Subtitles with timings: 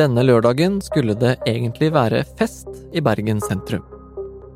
[0.00, 3.82] Denne lørdagen skulle det egentlig være fest i Bergen sentrum.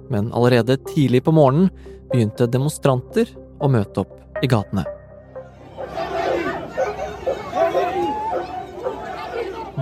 [0.08, 1.68] Men allerede tidlig på morgenen
[2.08, 3.28] begynte demonstranter
[3.60, 4.86] å møte opp i gatene.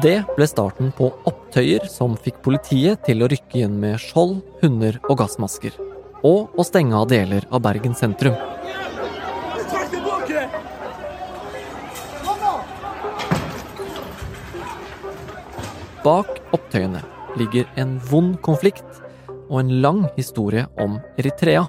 [0.02, 4.98] Det ble starten på opptøyer som fikk politiet til å rykke inn med skjold, hunder
[5.06, 5.78] og gassmasker.
[6.26, 8.34] Og å stenge av deler av Bergen sentrum.
[16.02, 16.98] Bak opptøyene
[17.38, 18.96] ligger en vond konflikt
[19.46, 21.68] og en lang historie om Eritrea.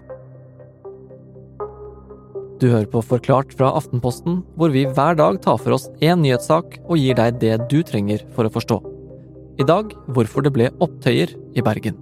[2.57, 6.79] Du hører på Forklart fra Aftenposten, hvor vi hver dag tar for oss én nyhetssak
[6.87, 8.79] og gir deg det du trenger for å forstå.
[9.61, 11.99] I dag hvorfor det ble opptøyer i Bergen.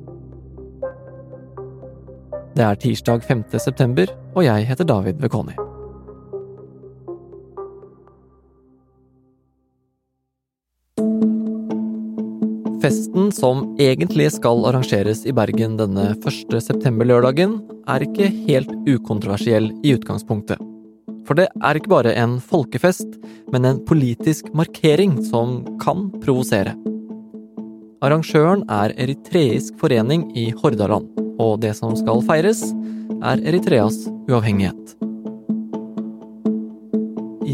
[2.56, 3.44] Det er tirsdag 5.
[3.60, 5.71] september, og jeg heter David Vekoni.
[12.92, 16.50] Festen som egentlig skal arrangeres i Bergen denne 1.
[16.60, 17.54] september-lørdagen,
[17.88, 20.60] er ikke helt ukontroversiell i utgangspunktet.
[21.24, 23.14] For det er ikke bare en folkefest,
[23.54, 26.74] men en politisk markering som kan provosere.
[28.04, 31.08] Arrangøren er Eritreisk forening i Hordaland,
[31.40, 32.66] og det som skal feires,
[33.24, 34.98] er Eritreas uavhengighet.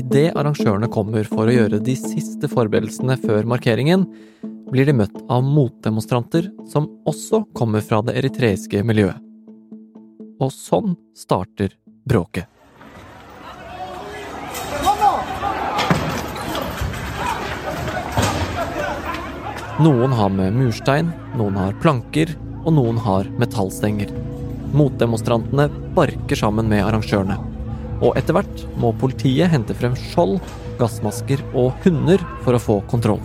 [0.01, 4.09] Idet arrangørene kommer for å gjøre de siste forberedelsene før markeringen,
[4.71, 9.19] blir de møtt av motdemonstranter som også kommer fra det eritreiske miljøet.
[10.43, 11.73] Og sånn starter
[12.07, 12.45] bråket.
[19.77, 22.31] Noen har med murstein, noen har planker,
[22.65, 24.09] og noen har metallstenger.
[24.73, 27.37] Motdemonstrantene barker sammen med arrangørene.
[28.01, 30.39] Og etter hvert må politiet hente frem skjold,
[30.81, 33.21] gassmasker og hunder for å få kontroll.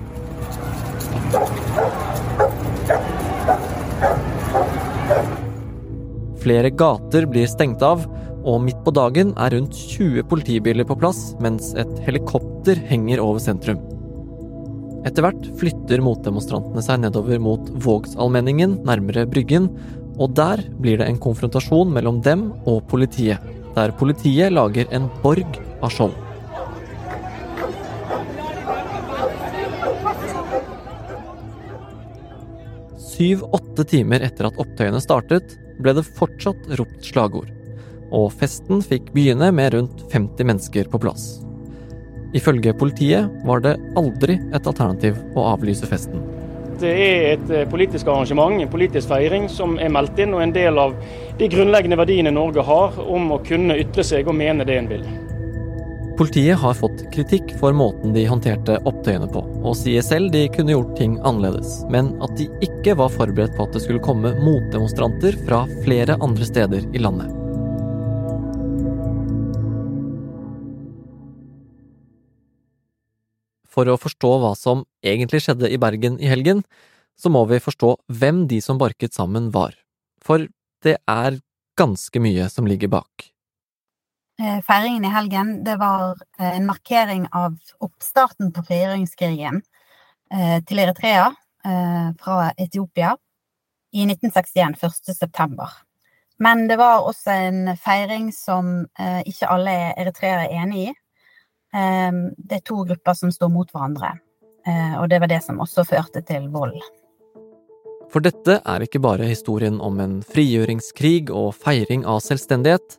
[6.42, 8.02] Flere gater blir stengt av,
[8.42, 13.38] og midt på dagen er rundt 20 politibiler på plass, mens et helikopter henger over
[13.42, 13.78] sentrum.
[15.06, 19.70] Etter hvert flytter motdemonstrantene seg nedover mot Vågsallmenningen, nærmere Bryggen,
[20.18, 23.38] og der blir det en konfrontasjon mellom dem og politiet,
[23.76, 26.18] der politiet lager en borg av skjold.
[33.12, 37.50] Syv-åtte timer etter at opptøyene startet, ble det fortsatt ropt slagord.
[38.12, 41.40] Og festen fikk begynne med rundt 50 mennesker på plass.
[42.36, 46.22] Ifølge politiet var det aldri et alternativ å avlyse festen.
[46.82, 50.54] Det er et eh, politisk arrangement, en politisk feiring, som er meldt inn, og en
[50.54, 50.96] del av
[51.38, 55.04] de grunnleggende verdiene Norge har om å kunne ytre seg og mene det en vil.
[56.12, 60.74] Politiet har fått kritikk for måten de håndterte opptøyene på, og sier selv de kunne
[60.74, 65.38] gjort ting annerledes, men at de ikke var forberedt på at det skulle komme motdemonstranter
[65.46, 67.32] fra flere andre steder i landet.
[73.72, 76.60] For å forstå hva som egentlig skjedde i Bergen i helgen,
[77.16, 79.72] så må vi forstå hvem de som barket sammen var.
[80.20, 80.44] For
[80.84, 81.40] det er
[81.80, 83.32] ganske mye som ligger bak.
[84.42, 89.60] Eh, feiringen i helgen, det var eh, en markering av oppstarten på frigjøringskrigen
[90.34, 91.30] eh, til Eritrea
[91.62, 93.12] fra Etiopia
[93.94, 95.12] i 1961, 1.
[95.14, 95.68] september.
[96.42, 100.94] Men det var også en feiring som ikke alle eritreere er enig i.
[101.70, 104.10] Det er to grupper som står mot hverandre,
[104.98, 106.74] og det var det som også førte til vold.
[108.10, 112.98] For dette er ikke bare historien om en frigjøringskrig og feiring av selvstendighet.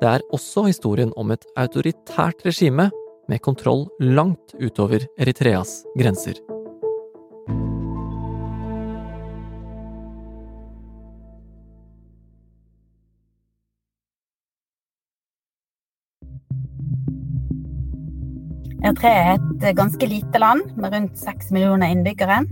[0.00, 2.90] Det er også historien om et autoritært regime
[3.28, 6.40] med kontroll langt utover Eritreas grenser.
[18.84, 22.42] Eritrea er et ganske lite land med rundt seks millioner innbyggere.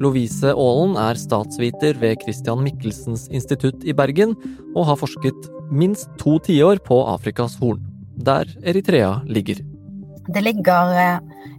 [0.00, 4.32] Lovise Aalen er statsviter ved Christian Michelsens institutt i Bergen,
[4.72, 7.82] og har forsket minst to tiår på Afrikas Horn,
[8.16, 9.60] der Eritrea ligger.
[10.30, 11.18] Det ligger eh,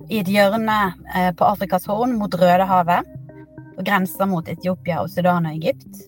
[0.09, 0.77] i et hjørne
[1.13, 3.11] eh, på Afrikas Horn mot Rødehavet,
[3.77, 6.07] og grenser mot Etiopia og Sudan og Egypt.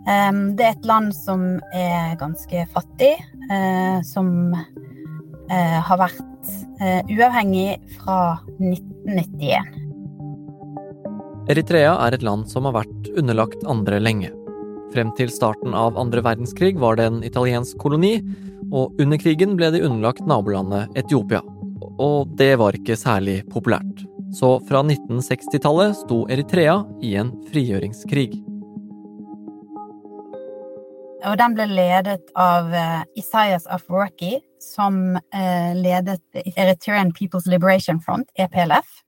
[0.00, 1.42] Det er et land som
[1.76, 3.12] er ganske fattig,
[3.52, 4.56] eh, som
[5.50, 6.48] har vært
[7.12, 8.16] uavhengig fra
[8.56, 9.89] 1991.
[11.50, 14.28] Eritrea er et land som har vært underlagt andre lenge.
[14.94, 18.20] Frem til starten av andre verdenskrig var det en italiensk koloni,
[18.70, 21.40] og under krigen ble de underlagt nabolandet Etiopia.
[21.98, 24.04] Og det var ikke særlig populært.
[24.36, 28.30] Så fra 1960-tallet sto Eritrea i en frigjøringskrig.
[31.26, 36.22] Og den ble ledet av uh, Isaias Afwerki, som uh, ledet
[36.54, 39.00] Eritrean People's Liberation Front, EPLF.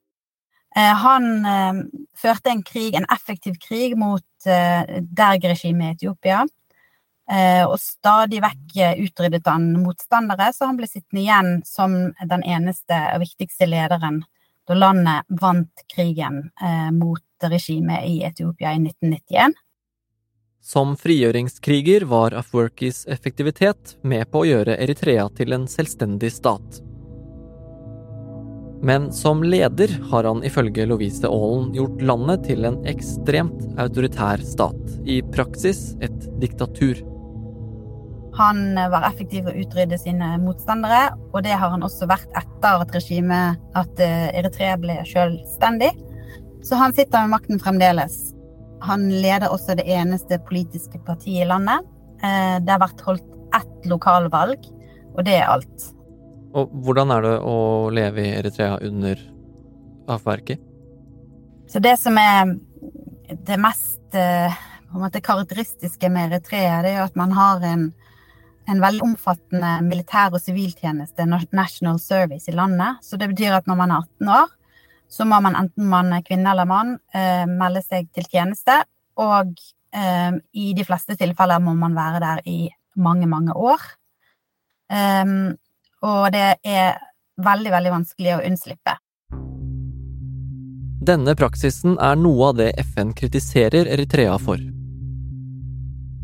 [0.72, 1.26] Uh, han
[2.16, 6.42] førte en krig, en effektiv krig mot Derg-regimet i Etiopia.
[7.68, 8.72] og stadig vekk
[9.04, 14.24] utryddet han motstandere, så han ble sittende igjen som den eneste og viktigste lederen
[14.66, 16.42] da landet vant krigen
[16.98, 19.54] mot regimet i Etiopia i 1991.
[20.62, 26.78] Som frigjøringskriger var Afwerkis effektivitet med på å gjøre Eritrea til en selvstendig stat.
[28.82, 34.80] Men som leder har han ifølge Lovise Aalen gjort landet til en ekstremt autoritær stat,
[35.06, 36.98] i praksis et diktatur.
[38.34, 42.94] Han var effektiv å utrydde sine motstandere, og det har han også vært etter at
[42.96, 45.92] regimet, at eh, Eritrea ble selvstendig.
[46.66, 48.32] Så han sitter med makten fremdeles.
[48.82, 51.84] Han leder også det eneste politiske partiet i landet.
[52.24, 54.64] Eh, det har vært holdt ett lokalvalg,
[55.12, 55.92] og det er alt.
[56.52, 57.56] Og hvordan er det å
[57.94, 59.20] leve i Eritrea under
[60.12, 60.60] avverket?
[61.70, 62.56] Så det som er
[63.32, 64.52] det mest eh,
[64.90, 67.86] på en måte, karakteristiske med Eritrea, det er at man har en,
[68.68, 71.24] en veldig omfattende militær- og siviltjeneste,
[71.56, 73.00] national service, i landet.
[73.00, 74.52] Så det betyr at når man er 18 år,
[75.12, 78.82] så må man enten man er kvinne eller mann eh, melde seg til tjeneste,
[79.20, 79.56] og
[79.96, 82.60] eh, i de fleste tilfeller må man være der i
[83.00, 83.80] mange, mange år.
[84.92, 85.54] Um,
[86.02, 86.98] og det er
[87.42, 88.98] veldig, veldig vanskelig å unnslippe.
[91.02, 94.60] Denne praksisen er noe av det FN kritiserer Eritrea for.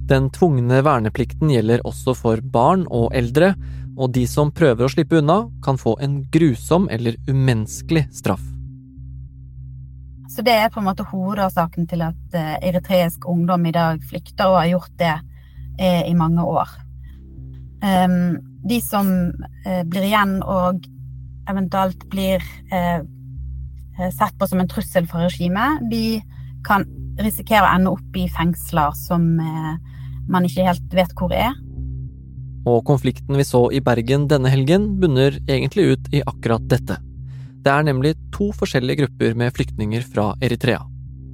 [0.09, 3.53] Den tvungne verneplikten gjelder også for barn og eldre,
[3.99, 8.45] og de som prøver å slippe unna, kan få en grusom eller umenneskelig straff.
[10.31, 14.47] Så det er på en måte hovedårsaken til at eh, eritreisk ungdom i dag flykter,
[14.47, 15.15] og har gjort det
[15.81, 16.71] eh, i mange år.
[17.83, 18.39] Um,
[18.69, 19.09] de som
[19.65, 20.85] eh, blir igjen og
[21.49, 22.43] eventuelt blir
[22.73, 26.21] eh, eh, sett på som en trussel for regimet, de
[26.67, 26.85] kan
[27.19, 29.75] risikere å ende opp i fengsler som eh,
[30.29, 31.57] man ikke helt vet hvor er.
[32.69, 36.99] Og konflikten vi så i Bergen denne helgen, bunner egentlig ut i akkurat dette.
[37.65, 40.83] Det er nemlig to forskjellige grupper med flyktninger fra Eritrea.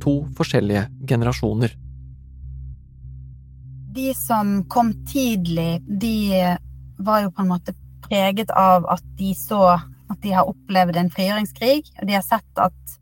[0.04, 1.74] To forskjellige generasjoner.
[3.94, 6.14] De som kom tidlig, de
[6.96, 7.74] var jo på en måte
[8.04, 12.60] preget av at de så at de har opplevd en frigjøringskrig, og de har sett
[12.60, 12.98] at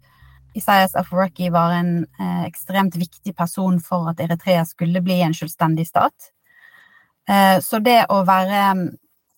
[0.55, 5.87] Isaias Afwerki var en eh, ekstremt viktig person for at Eritrea skulle bli en selvstendig
[5.89, 6.31] stat.
[7.29, 8.63] Eh, så det å være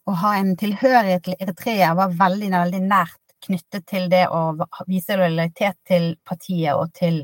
[0.04, 4.54] å ha en tilhørighet til Eritrea var veldig, veldig nært knyttet til det å
[4.88, 7.22] vise lojalitet til partiet og til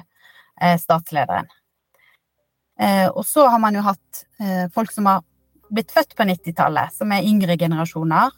[0.61, 1.49] eh, statslederen.
[2.81, 5.25] Eh, og så har man jo hatt eh, folk som har
[5.71, 8.35] blitt født på 90-tallet, som er yngre generasjoner,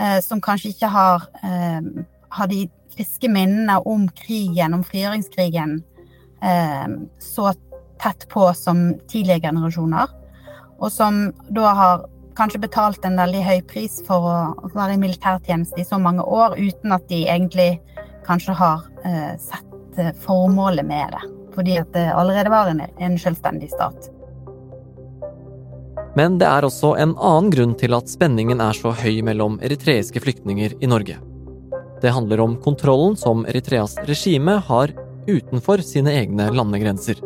[0.00, 1.80] eh, som kanskje ikke har, eh,
[2.38, 5.82] har de friske minnene om krigen, om frigjøringskrigen,
[6.42, 6.86] eh,
[7.20, 7.54] så
[7.98, 10.08] tett på som tidligere generasjoner,
[10.80, 12.04] og som da har
[12.34, 16.58] kanskje betalt en veldig høy pris for å være i militærtjeneste i så mange år,
[16.58, 17.80] uten at de egentlig
[18.26, 18.82] kanskje har
[19.38, 21.30] sett formålet med det.
[21.54, 24.10] Fordi at det allerede var en, en selvstendig stat.
[26.14, 30.22] Men det er også en annen grunn til at spenningen er så høy mellom eritreiske
[30.22, 31.18] flyktninger i Norge.
[32.02, 34.92] Det handler om kontrollen som Eritreas regime har
[35.26, 37.22] utenfor sine egne landegrenser.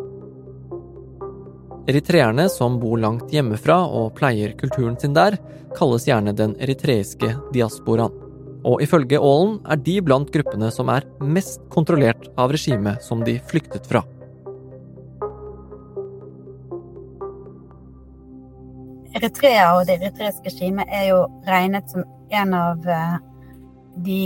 [1.88, 5.38] Eritreerne som bor langt hjemmefra og pleier kulturen sin der,
[5.76, 8.12] kalles gjerne den eritreiske diasporaen.
[8.68, 13.38] Og ifølge Aalen er de blant gruppene som er mest kontrollert av regimet som de
[13.50, 14.02] flyktet fra.
[19.18, 23.16] Eritrea og det eritreiske regimet er jo regnet som en av eh,
[24.04, 24.22] de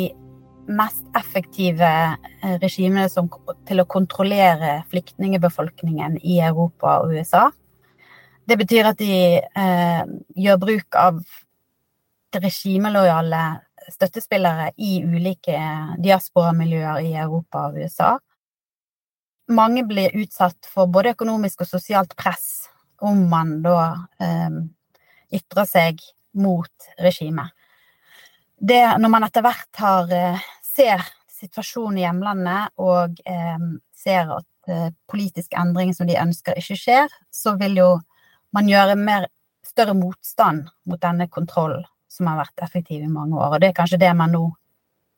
[0.69, 3.31] mest effektive eh, regimene som,
[3.69, 7.49] til å kontrollere flyktningebefolkningen i Europa og USA.
[8.45, 10.03] Det betyr at de eh,
[10.45, 11.23] gjør bruk av
[12.33, 13.43] regimelojale
[13.93, 15.57] støttespillere i ulike
[16.03, 18.13] diasporamiljøer i Europa og USA.
[19.53, 22.69] Mange blir utsatt for både økonomisk og sosialt press
[23.03, 23.79] om man da
[24.23, 24.63] eh,
[25.33, 27.53] ytrer seg mot regimet
[28.63, 33.63] det, når man etter hvert har, eh, ser situasjonen i hjemlandet og eh,
[34.05, 37.91] ser at eh, politisk endring som de ønsker, ikke skjer, så vil jo
[38.55, 39.27] man gjøre mer,
[39.67, 43.55] større motstand mot denne kontrollen som har vært effektiv i mange år.
[43.55, 44.45] Og det er kanskje det man nå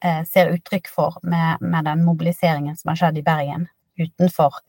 [0.04, 3.66] eh, ser uttrykk for med, med, den mobiliseringen som har skjedd i Bergen
[3.98, 4.60] utenfor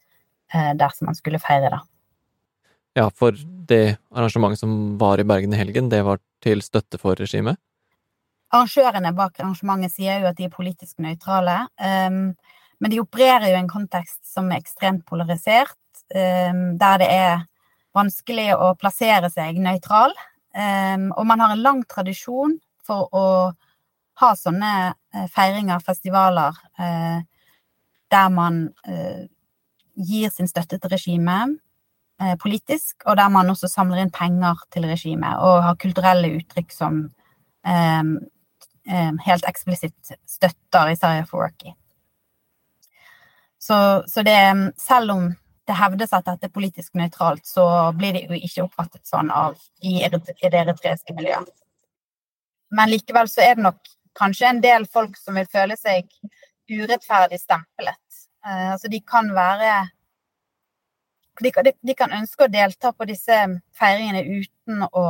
[0.53, 1.83] eh, der som man skulle feire, da.
[2.95, 3.35] Ja, for
[3.67, 7.59] det arrangementet som var i Bergen i helgen, det var til støtte for regimet?
[8.55, 12.21] Arrangørene bak arrangementet sier jo at de er politisk nøytrale, um,
[12.79, 15.75] men de opererer jo i en kontekst som er ekstremt polarisert,
[16.15, 17.43] um, der det er
[17.95, 20.15] vanskelig å plassere seg nøytral.
[20.55, 23.25] Um, og man har en lang tradisjon for å
[24.23, 27.19] ha sånne uh, feiringer, festivaler, uh,
[28.07, 29.27] der man uh,
[29.99, 31.59] gir sin støtte til regimet
[32.39, 37.01] politisk, og der man også samler inn penger til regimet og har kulturelle uttrykk som
[37.67, 38.13] um,
[38.87, 41.73] um, helt eksplisitt støtter Isaiah Foraki.
[43.59, 45.35] Så, så det Selv om
[45.67, 49.55] det hevdes at dette er politisk nøytralt, så blir det jo ikke oppfattet sånn av
[49.81, 51.49] i, i det eritreiske miljøet.
[52.75, 53.81] Men likevel så er det nok
[54.15, 56.05] kanskje en del folk som vil føle seg
[56.69, 58.21] urettferdig stemplet.
[58.45, 59.71] Uh, altså de kan være
[61.43, 63.35] de, de, kan ønske å delta på disse
[63.75, 65.07] feiringene uten å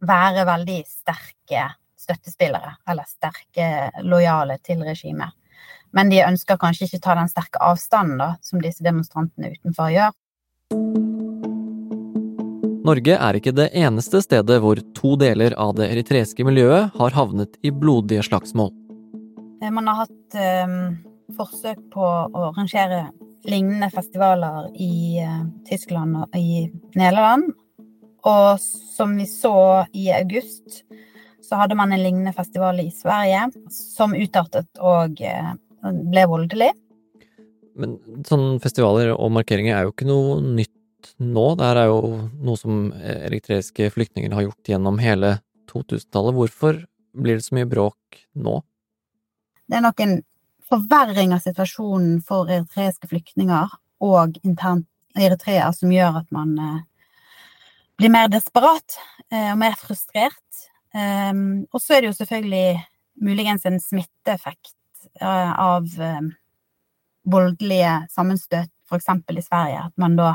[0.00, 1.66] være veldig sterke
[2.00, 5.36] støttespillere, eller sterke lojale til regimet.
[5.92, 10.16] Men de ønsker kanskje ikke ta den sterke avstanden da, som disse demonstrantene utenfor gjør.
[12.80, 17.58] Norge er ikke det eneste stedet hvor to deler av det eritreiske miljøet har havnet
[17.66, 18.72] i blodige slagsmål.
[19.60, 20.94] Eh, man har hatt um,
[21.36, 23.08] forsøk på å arrangere
[23.48, 26.66] lignende festivaler i uh, Tyskland og i
[26.98, 27.50] Nederland.
[28.28, 30.82] Og som vi så i august,
[31.40, 36.70] så hadde man en lignende festival i Sverige som utartet og uh, ble voldelig.
[37.80, 37.96] Men
[38.28, 41.46] sånne festivaler og markeringer er jo ikke noe nytt nå.
[41.56, 42.00] Det her er jo
[42.44, 45.38] noe som elektriske flyktninger har gjort gjennom hele
[45.70, 46.36] 2000-tallet.
[46.36, 46.82] Hvorfor
[47.16, 48.60] blir det så mye bråk nå?
[49.70, 50.18] Det er nok en
[50.70, 53.72] forverring av situasjonen for eritreiske flyktninger
[54.06, 54.86] og internt
[55.18, 56.82] eritreere som gjør at man eh,
[57.98, 58.98] blir mer desperat
[59.32, 60.36] eh, og mer frustrert.
[60.90, 62.80] Um, og så er det jo selvfølgelig
[63.22, 64.74] muligens en smitteeffekt
[65.20, 65.84] Eh, av
[67.22, 69.06] voldelige sammenstøt, f.eks.
[69.28, 69.78] i Sverige.
[69.78, 70.34] At man da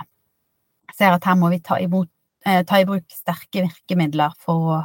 [0.97, 2.09] ser at her må vi ta, imot,
[2.43, 4.79] ta i bruk sterke virkemidler for å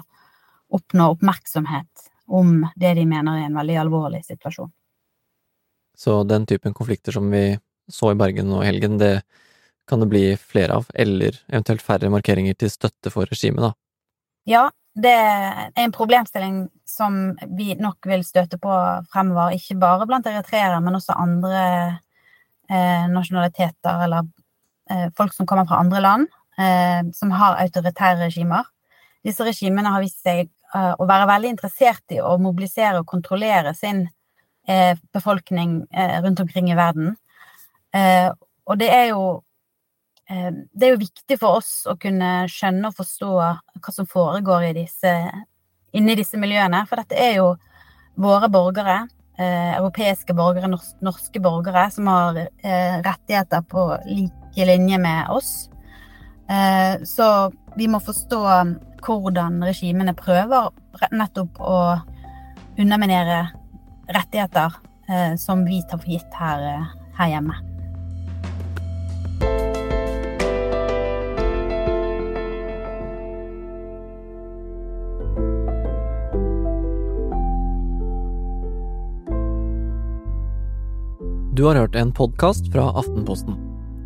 [0.77, 4.71] oppnå oppmerksomhet om det de mener er en veldig alvorlig situasjon.
[6.01, 7.59] Så den typen konflikter som vi
[7.93, 9.21] så i Bergen og helgen, det
[9.91, 13.73] kan det bli flere av, eller eventuelt færre markeringer til støtte for regimet, da?
[14.49, 14.63] Ja,
[14.97, 17.19] det er en problemstilling som
[17.59, 18.77] vi nok vil støte på
[19.13, 21.65] fremover, ikke bare blant eritreere, men også andre
[22.71, 24.31] eh, nasjonaliteter eller
[24.91, 28.71] eh, folk som kommer fra andre land, eh, som har autoritære regimer.
[29.27, 33.75] Disse regimene har vist seg eh, å være veldig interessert i å mobilisere og kontrollere
[33.77, 34.15] sin eh,
[35.13, 37.17] befolkning eh, rundt omkring i verden.
[38.67, 39.43] og det er jo
[40.31, 44.69] Eh, det er jo viktig for oss å kunne skjønne og forstå hva som foregår
[44.69, 45.15] i disse,
[45.97, 46.85] inni disse miljøene.
[46.87, 47.49] For dette er jo
[48.21, 49.01] våre borgere,
[49.39, 55.69] eh, europeiske borgere, norske borgere, som har eh, rettigheter på like linje med oss.
[56.51, 58.45] Eh, så vi må forstå
[59.01, 60.71] hvordan regimene prøver
[61.11, 61.81] nettopp å
[62.79, 63.49] underminere
[64.11, 64.73] rettigheter
[65.09, 66.87] eh, som vi tar for gitt her, eh,
[67.19, 67.55] her hjemme.
[81.61, 83.59] Du har hørt en podkast fra Aftenposten.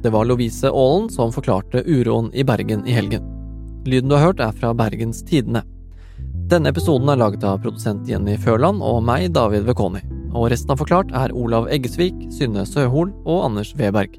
[0.02, 3.22] Det var Lovise Aalen som forklarte uroen i Bergen i helgen.
[3.86, 5.62] Lyden du har hørt, er fra Bergens Tidende.
[6.44, 10.02] Denne episoden er laget av produsent Jenny Førland og meg, David Vekoni.
[10.36, 14.18] Og resten av Forklart er Olav Eggesvik, Synne Søhol og Anders Weberg.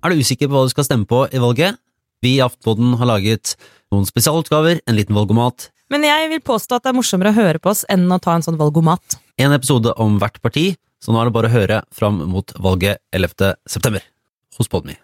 [0.00, 1.76] Er du usikker på hva du skal stemme på i valget?
[2.24, 3.52] Vi i Aftenposten har laget
[3.92, 5.68] noen spesialutgaver, en liten valgomat.
[5.92, 8.38] Men jeg vil påstå at det er morsommere å høre på oss enn å ta
[8.38, 9.20] en sånn valgomat.
[9.36, 10.70] En episode om hvert parti,
[11.04, 13.58] så nå er det bare å høre fram mot valget 11.
[13.68, 14.08] september
[14.56, 14.96] hos Podme.